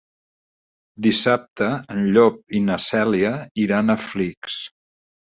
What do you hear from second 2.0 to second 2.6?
Llop